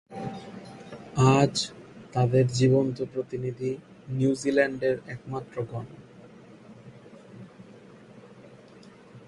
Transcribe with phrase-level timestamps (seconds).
[1.35, 1.53] আজ
[2.13, 3.71] তাদের জীবন্ত প্রতিনিধি
[4.09, 5.87] নিউজিল্যান্ডের একটিমাত্র গণ।